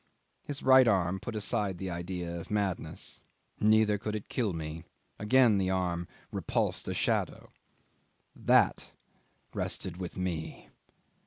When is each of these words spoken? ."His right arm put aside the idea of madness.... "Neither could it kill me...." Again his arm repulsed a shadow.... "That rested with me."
."His 0.47 0.63
right 0.63 0.87
arm 0.87 1.19
put 1.19 1.35
aside 1.35 1.77
the 1.77 1.91
idea 1.91 2.35
of 2.39 2.49
madness.... 2.49 3.21
"Neither 3.59 3.99
could 3.99 4.15
it 4.15 4.29
kill 4.29 4.51
me...." 4.51 4.83
Again 5.19 5.59
his 5.59 5.69
arm 5.69 6.07
repulsed 6.31 6.87
a 6.87 6.95
shadow.... 6.95 7.51
"That 8.35 8.89
rested 9.53 9.97
with 9.97 10.17
me." 10.17 10.69